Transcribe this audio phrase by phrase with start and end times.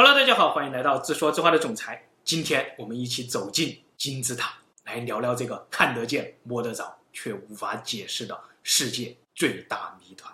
[0.00, 2.08] Hello，大家好，欢迎来到自说自话的总裁。
[2.22, 10.32] 今天我们一起走进金字塔，来聊聊这个看得见、摸得着却无法解释的世界最大谜团。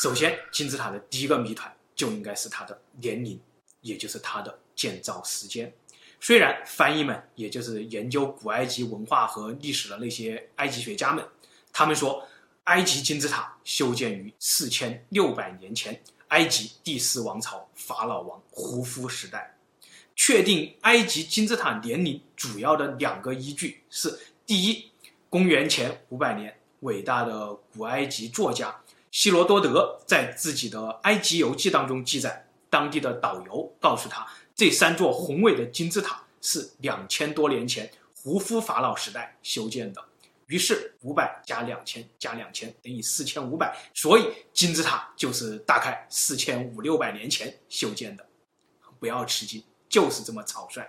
[0.00, 3.40] 首先，金字塔的第一个谜团就应该是它的年龄，
[3.80, 5.74] 也就是它的建造时间。
[6.20, 11.26] 虽然翻译们，也就是研究古埃及文化和历史的那些埃及学家们，
[11.72, 12.24] 他们说
[12.66, 16.00] 埃及金字塔修建于四千六百年前。
[16.32, 19.54] 埃及第四王朝法老王胡夫时代，
[20.16, 24.90] 确定埃及金字塔年龄主要的两个依据是：第一，
[25.28, 28.74] 公元前五百年，伟大的古埃及作家
[29.10, 37.90] 希罗多德在自己的《埃及游记》当中记载，当地的导游告诉他，这三座宏伟的金字塔是两千多年前
[38.22, 40.02] 胡夫法老时代修建的。
[40.52, 48.26] 于是五百加两千加两千等于四千五百，所以金字塔就是大概四千五六百年前修建的。
[49.00, 50.86] 不要吃惊，就是这么草率。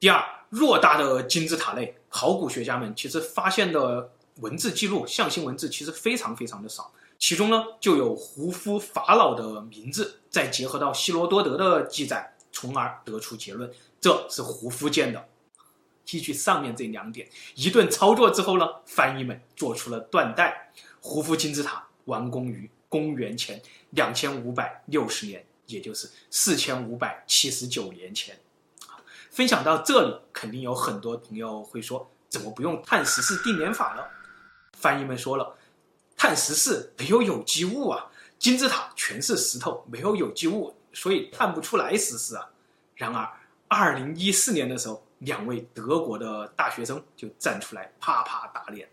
[0.00, 15.28] 第二，偌大的金字塔内，考古学家们其实发现的文字记录、象形文字其实非常非常的少，其中呢就有胡夫法老的名字，再结合到希罗多德的记载，从而得出结论，这是胡夫建的。
[16.06, 28.38] 提取上面这两点，一顿操作之后呢，翻译们做出了断代：胡夫金字塔完工于公元前两千五百六十年，也就是四千五百七十九年前。
[29.32, 34.04] 分享到这里，肯定有很多朋友会说：怎么不用碳十四定年法呢？
[34.78, 35.56] 翻译们说了，
[36.16, 38.06] 碳十四没有有机物啊，
[38.38, 42.48] 金字塔全是石头，没有有机物，所以碳不出来十四啊。
[42.94, 43.28] 然而，
[43.66, 45.04] 二零一四年的时候。
[45.18, 48.88] 两位德国的大学生就站出来啪啪打脸。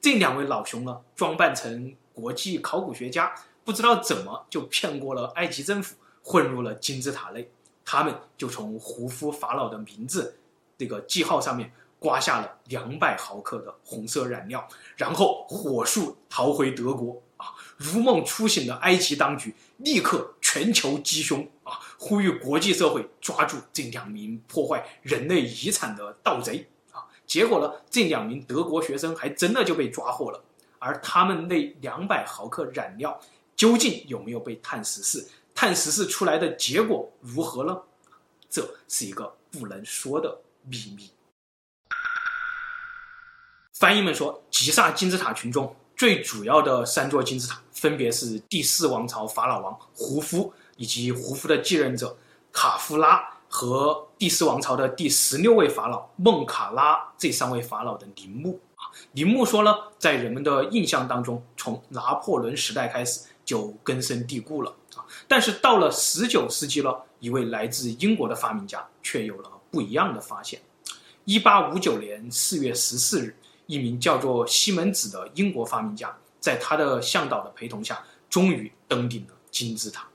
[0.00, 7.50] 这两位老兄呢，装扮成国际考古学家，不知道怎么就骗过了埃及政府，混入了金字塔内。
[7.84, 10.38] 他们就从胡夫法老的名字
[10.78, 17.20] 这个记号上面刮下了两百毫克的红色染料，然后火速逃回德国。
[17.36, 21.46] 啊，如梦初醒的埃及当局立刻全球击胸！
[21.98, 27.06] 呼吁国际社会抓住这两名破坏人类遗产的盗贼啊！
[27.26, 30.42] 结果呢，这两名德国学生还真的就被抓获了。
[30.78, 33.18] 而他们那两百毫克染料
[33.56, 35.26] 究竟有没有被碳十四？
[35.54, 37.80] 碳十四出来的结果如何呢？
[38.50, 41.10] 这是一个不能说的秘密。
[43.72, 50.52] 翻译们说，吉萨金字塔群中最主要的三座金字塔，分别是第四王朝法老王胡夫。
[50.76, 52.16] 以及胡夫的继任者
[52.52, 65.04] 卡夫拉和第四王朝的第十六位法老孟卡拉这三位法老的陵墓啊，陵墓说呢，在人们的印象当中，从拿破仑时代开始就根深蒂固了啊。
[65.28, 70.60] 但是到了十九世纪了，一位来自英国的发明家却有了不一样的发现。
[71.24, 73.36] 一八五九年四月十四日，
[73.66, 80.06] 一名叫做西门子的英国发明家，在他的向导的陪同下，终于登顶了金字塔。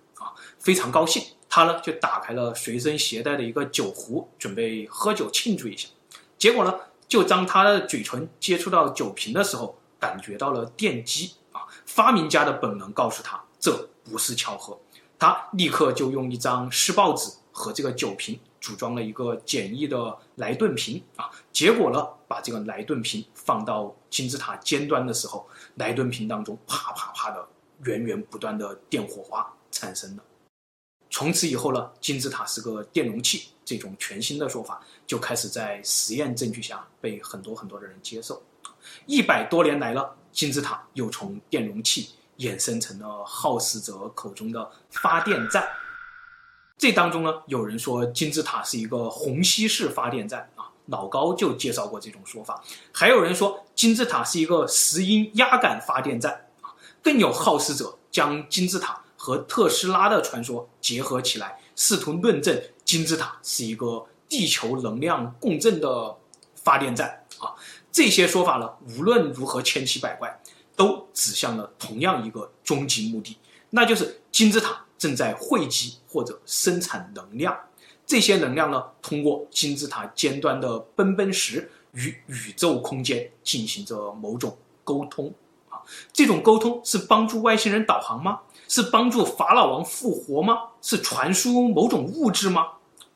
[0.69, 5.89] 非常高兴，他呢就打开了随身携带的一个酒壶，准备喝酒庆祝一下。
[6.37, 6.71] 结果呢，
[7.07, 11.65] 就当他的嘴唇接触到酒瓶的时候，感觉到了电击啊！
[11.87, 14.79] 发明家的本能告诉他，这不是巧合。
[15.17, 21.31] 他立刻就用一张湿报纸和这个酒瓶组装了一个简易的莱顿瓶啊。
[21.51, 25.47] 结果呢，把这个莱顿瓶放到金字塔尖端的时候，
[25.77, 27.43] 莱顿瓶当中啪啪啪的
[27.85, 30.23] 源源不断的电火花产生了。
[31.09, 38.41] 从此以后呢，金字塔是个电容器，这种全新的说法就开始在实验证据下被很多很多的人接受。
[39.07, 45.67] 一百多年来了，金字塔又从电容器衍生成了好事者口中的发电站。
[46.77, 52.63] 这当中呢，有人说金字塔是一个虹吸式发电站啊，老高就介绍过这种说法。
[52.93, 56.69] 还有人说金字塔是一个石英压感发电站啊，
[57.03, 59.03] 更有好事者将金字塔。
[59.21, 66.15] 和特斯拉的传说结合起来，试图论证金字塔是一个地球能量共振的
[66.55, 67.51] 发电站啊！
[67.91, 70.39] 这些说法呢，无论如何千奇百怪，
[70.73, 73.37] 都指向了同样一个终极目的，
[73.71, 77.53] 那就是金字塔正在汇集或者生产能量。
[78.05, 85.33] 这些能量呢，通过金字塔尖端的奔奔石与宇宙空间进行着某种沟通！
[86.11, 88.39] 这种沟通是帮助外星人导航吗？
[88.67, 90.59] 是帮助法老王复活吗？
[90.81, 92.67] 是传输某种物质吗？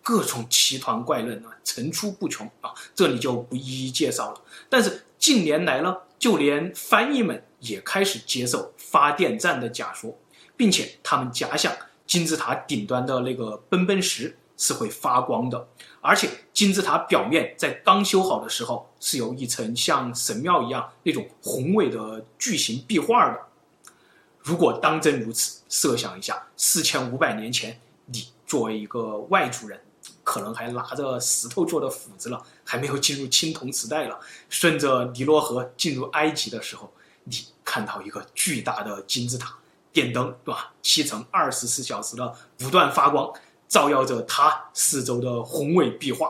[0.02, 4.42] 各种奇谈怪论啊，层出不穷啊，这里就不一一介绍了。
[4.68, 10.18] 但是近年来呢，就连翻译们也开始接受发电站的假说，
[10.58, 11.72] 并且他们假想
[12.06, 15.68] 金字塔顶端的那个奔奔石是会发光的，
[16.04, 23.40] 而且金字塔表面在刚修好的时候是有一层像神庙一样那种宏伟的巨型壁画的。
[24.40, 29.80] 如果当真如此，设想一下，四千五百年前，你作为一个外族人，
[30.26, 34.20] 可能还拿着石头做的斧子了，还没有进入青铜时代了，
[34.50, 36.92] 顺着尼罗河进入埃及的时候，
[37.24, 39.56] 你看到一个巨大的金字塔。
[39.94, 40.74] 电灯，对吧？
[40.82, 43.32] 七乘二十四小时的不断发光，
[43.74, 46.30] 照耀着它四周的宏伟壁画，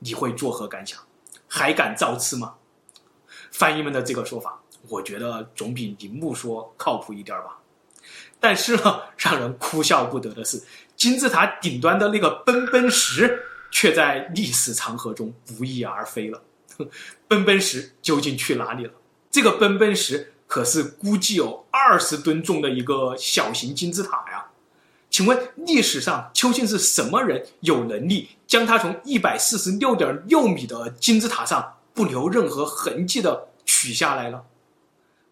[0.00, 0.98] 你会作何感想？
[1.46, 2.54] 还敢造次吗？
[3.52, 7.60] 翻译们的这个说法，我觉得总比铃木说靠谱一点吧。
[8.40, 10.60] 但是呢，让人哭笑不得的是，
[10.96, 13.40] 金字塔顶端的那个奔奔石，
[13.70, 16.42] 却在历史长河中不翼而飞了。
[17.28, 18.92] 奔奔石究竟去哪里了？
[19.30, 20.34] 这个奔奔石。
[20.48, 24.24] 可是估计有二十吨重的一个小型金字塔，
[25.18, 34.44] 请问历史上究竟是什么人有能力将它从一百四十六点六米的金字塔上不留任何痕迹的取下来了？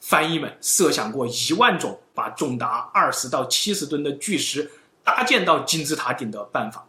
[0.01, 4.69] 翻译们设想过一万种把重达二十到七十吨的巨石
[5.05, 6.85] 搭建到金字塔顶的办法，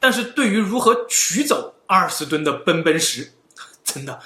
[0.00, 3.32] 但是对于如何取走二十吨的奔奔石，
[3.84, 4.18] 真的。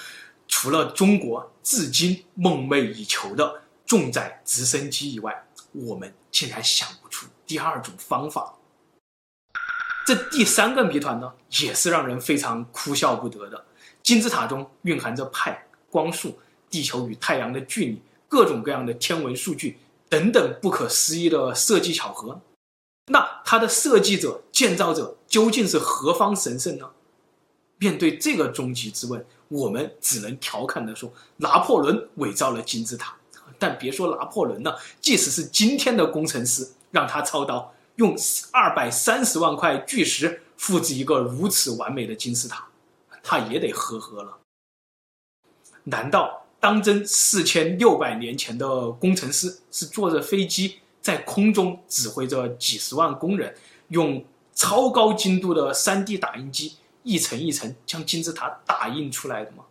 [0.49, 8.55] 除了中国至今梦寐以求的重载直升机以外，我们竟然想不出第二种方法。
[10.07, 11.33] 这第三个谜团呢，
[11.63, 13.65] 也是让人非常哭笑不得的。
[14.03, 16.39] 金字塔中蕴含着派、光速、
[16.69, 22.39] 地球与太阳的距离、各种各样的天文数据等等不可思议的设计巧合。
[23.07, 26.91] 那它的设计者、建造者究竟是何方神圣呢？
[27.79, 33.17] 面对这个终极之问，我们只能调侃地说：“拿破仑伪造了金字塔。”
[33.59, 38.17] 但别说拿破仑了，即使是今天的工程师，让他操刀用
[38.53, 42.65] 二百三十万块巨石复制一个如此完美的金字塔，
[43.21, 44.39] 他也得呵呵了。
[45.83, 53.53] 难道当真四千六百年前的工程师是坐着飞机在空中指挥着几十万工人，
[53.89, 54.25] 用
[54.55, 56.77] 超高精度的 3D 打印机？
[57.03, 59.65] 一层一层将金字塔打印出来的吗？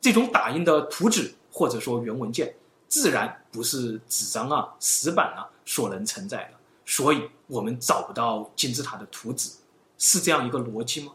[0.00, 2.54] 这种打印的图纸或者说原文件，
[2.88, 9.50] 自然不是纸张啊、石板啊所能承载的，所以我们找不到金字塔的图纸，
[9.98, 11.12] 是这样一个逻辑吗？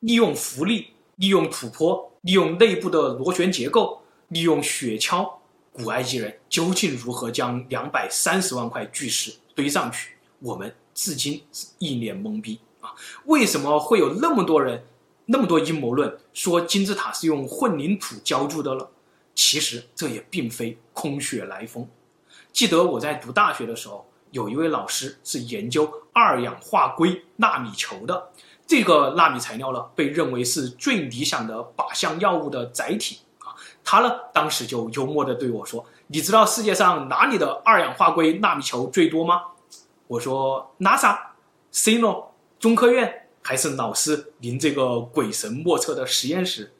[0.00, 5.34] 利用浮力，利用土坡，利用内部的螺旋结构，利用雪橇，
[5.72, 10.16] 古埃及人究竟如何将两百三十万块巨石堆上去？
[10.40, 12.58] 我们至今是一脸懵逼。
[12.80, 12.92] 啊，
[13.26, 14.84] 为什么会有那么多人，
[15.26, 18.90] 那么多阴谋论说金字塔是用混凝土浇筑的了？
[19.44, 21.84] 其实这也并非空穴来风。
[22.52, 28.30] 记得我在读大学的时候，有一位老师是研究二氧化硅纳米球的。
[28.68, 33.50] 这个纳米材料呢，被认为是最理想的靶向药物的载体啊。
[33.82, 39.42] 他呢，当时就幽默地对我说：“你知道世界上哪里的二氧化硅纳米球最多吗？”
[40.06, 41.18] 我说：“NASA、
[41.72, 42.26] CNO。”
[42.60, 46.72] 中科院还是老师您这个鬼神莫测的实验室？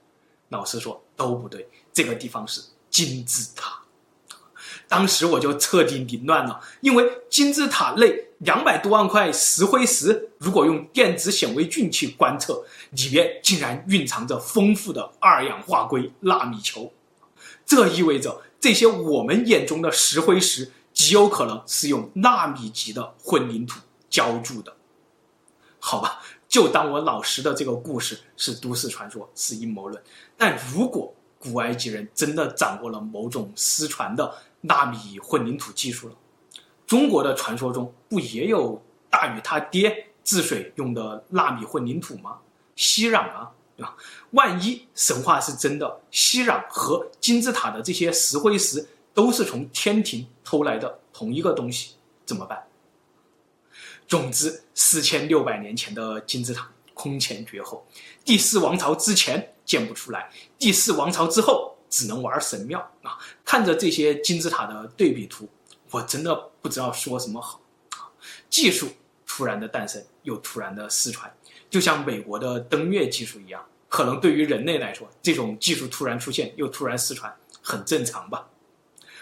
[0.50, 2.60] 老师说都不对，这个地方是
[2.90, 3.80] 金字塔。
[4.88, 16.92] 当时我就彻底凌乱了，因为金字塔内两百多万块石灰石，如果用电子显微镜去观测，里面竟然蕴藏着丰富的二氧化硅纳米球。
[17.64, 23.80] 这意味着这些我们眼中的石灰石极有可能是用纳米级的混凝土
[24.10, 24.76] 浇筑的。
[25.78, 30.02] 好吧，就当我老师的这个故事是都市传说，是阴谋论。
[30.36, 36.14] 但如果古埃及人真的掌握了某种失传的纳米混凝土技术了，
[36.86, 38.80] 中国的传说中不也有
[39.10, 42.38] 大禹他爹治水用的纳米混凝土吗？
[42.76, 43.96] 熙壤啊，对吧？
[44.30, 52.62] 万一神话是真的，熙壤和金字塔的这些石灰石都是从天庭偷来的同一个东西，怎么办？
[54.06, 57.84] 总之，四千六百年前的金字塔空前绝后，
[58.24, 63.16] 第四王朝之前建不出来，第四王朝之后只能玩神庙啊！
[63.42, 65.48] 看着这些金字塔的对比图，
[65.90, 67.58] 我真的不知道说什么好。
[68.50, 68.86] 技术
[69.26, 71.34] 突然的诞生，又突然的失传，
[71.70, 78.46] 就像美国的登月技术一样，可能对于人类来说，这种技术突然出现又突然失传，很正常吧？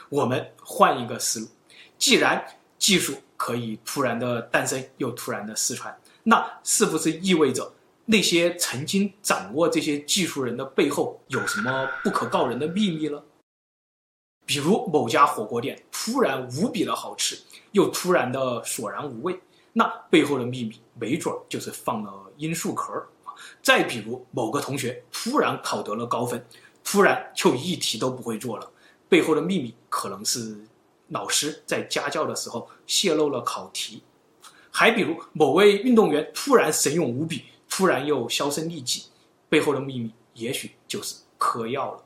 [0.09, 1.47] 我们换一个思路，
[1.97, 2.45] 既然
[2.76, 7.73] 技术可以突然的诞生，又突然的失传，那是不是意味着
[8.10, 13.22] 那些曾经掌握这些技术人的背后有什么不可告人的秘密呢？
[14.44, 17.38] 比如某家火锅店突然无比的好吃，
[17.70, 19.38] 又突然的索然无味，
[19.72, 22.92] 那背后的秘密没准就是放了罂粟壳
[23.24, 23.30] 啊。
[23.62, 26.44] 再比如某个同学突然考得了高分，
[26.82, 28.68] 突然就一题都不会做了，
[29.08, 30.58] 背后的秘密可能是
[31.10, 34.02] 老师在家教的时候泄露了考题。
[34.72, 39.04] 还比如某位运动员突然神勇无比，突然又销声匿迹，
[39.48, 42.04] 背后的秘密也许就是嗑药了。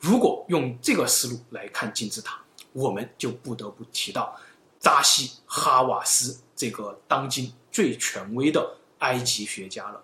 [0.00, 2.40] 如果用这个思路来看金字塔，
[2.72, 4.34] 我们就不得不提到
[4.80, 10.02] 扎西·哈瓦斯这个当今最权威的埃及学家了。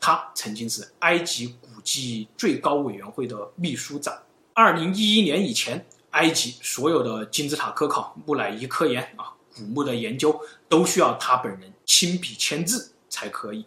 [0.00, 4.16] 他曾经是埃及古迹最高委员会的秘书长。
[4.52, 13.66] 二零一一年以前，埃及所有的金字塔科考、木乃伊科研啊、古墓的研究，都需要他本人亲笔签字才可以。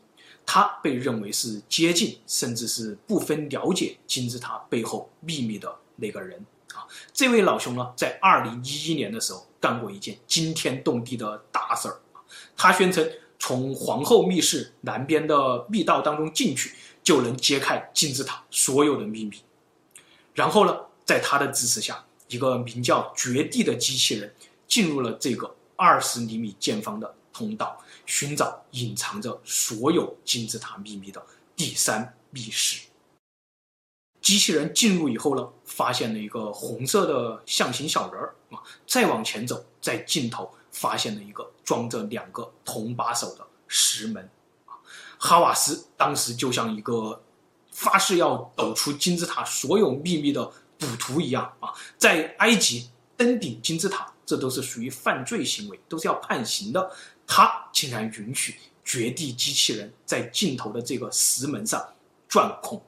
[0.50, 6.88] 他被认为是接近，甚至是不分了解金字塔背后秘密的那个人啊！
[7.12, 12.00] 这位老兄呢，在二零一一年的时候干过一件惊天动地的大事儿！
[12.56, 13.06] 他宣称
[13.38, 16.74] 从皇后密室南边的密道当中进去，
[17.04, 19.42] 就能揭开金字塔所有的秘密。
[20.34, 24.34] 然后呢，在他的支持下，一个名叫绝地的机器人
[24.66, 27.80] 进入了这个二十厘米见方的通道。
[28.06, 31.22] 寻找隐藏着所有金字塔秘密的
[31.58, 32.88] 第三密室。
[34.22, 44.30] 机器人进入以后呢，发现了一个红色的象形小人儿啊，再往前走，在尽头发现了一个装着两个铜把手的石门。
[45.20, 47.22] 哈瓦斯当时就像一个
[47.72, 56.90] 发誓要抖出金字塔所有秘密的赌徒一样啊，在埃及登顶金字塔，这都是属于犯罪行为，都是要判刑的。
[57.28, 61.94] 他竟然允许绝地机器人在尽头的这个石门上
[62.30, 62.82] 钻空，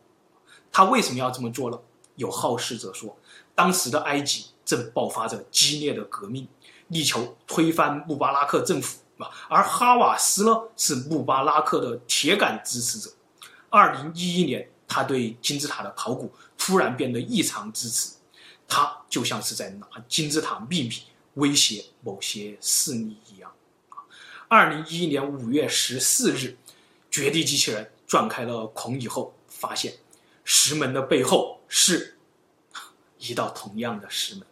[0.71, 1.77] 他为什么要这么做呢？
[2.15, 3.15] 有好事者说，
[3.53, 6.47] 当时的埃及正爆发着激烈的革命，
[6.87, 8.99] 力求推翻穆巴拉克政府，
[9.49, 13.11] 而哈瓦斯呢是穆巴拉克的铁杆支持者。
[13.69, 18.15] 二零一一年，他对金字塔的考古突然变得异常支持，
[18.67, 21.03] 他就像是在拿金字塔秘密
[21.35, 23.51] 威胁某些势力一样。
[24.51, 26.57] 二零一一年五月十四日，
[27.11, 29.93] 绝地机器人钻开了孔以后，发现
[30.43, 32.17] 石门的背后是
[33.19, 34.47] 一道同样的石门。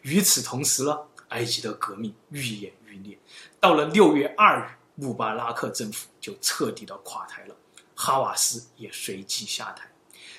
[0.00, 0.98] 与此同时呢，
[1.28, 3.16] 埃及的革命愈演愈烈。
[3.60, 7.54] 到了六月二日，穆巴拉克政府就彻底的垮台了，
[7.94, 9.88] 哈瓦斯也随即下台。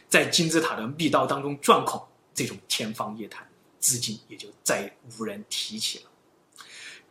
[0.10, 3.48] 在金字塔的密道当中钻孔，这种天方夜谭，
[3.80, 6.10] 至今也就再无人提起了。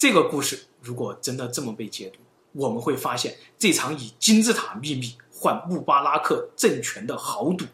[0.03, 2.19] 这个故事如果真的这么被解读，
[2.55, 7.65] 我们会发现这场以金字塔秘密换穆巴拉克政权的豪赌，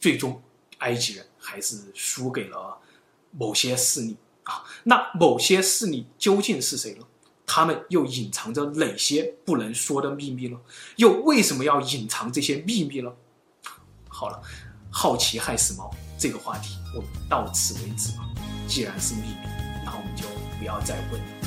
[0.00, 0.42] 最终
[0.78, 2.76] 埃及人还是输给了
[3.30, 4.64] 某些势力啊。
[4.82, 7.06] 那某些势力究竟是谁呢？
[7.46, 10.58] 他们又隐藏着哪些不能说的秘密呢？
[10.96, 13.12] 又为什么要隐藏这些秘密呢？
[14.08, 14.42] 好了，
[14.90, 18.28] 好奇害死猫这个话题我们到此为止吧。
[18.66, 19.46] 既然是秘密，
[19.84, 20.24] 那我们就
[20.58, 21.39] 不要再问了。